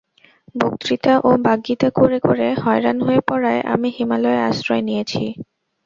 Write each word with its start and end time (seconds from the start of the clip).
বক্তৃতা 0.55 1.13
ও 1.19 1.39
বাগ্মিতা 1.45 1.89
করে 1.99 2.17
করে 2.19 2.47
হয়রান 2.63 2.97
হয়ে 3.01 3.21
পড়ায় 3.29 3.61
আমি 3.73 3.89
হিমালয়ে 3.97 4.39
আশ্রয় 4.49 4.83
নিয়েছি। 4.87 5.23